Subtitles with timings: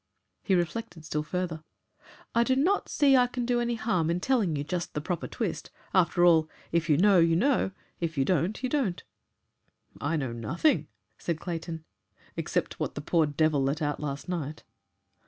[0.41, 1.63] He reflected still further.
[2.33, 5.27] "I do not see I can do any harm in telling you just the proper
[5.27, 5.69] twist.
[5.93, 9.03] After all, if you know, you know; if you don't, you don't."
[9.99, 10.87] "I know nothing,"
[11.19, 11.85] said Clayton,
[12.35, 14.63] "except what the poor devil let out last night."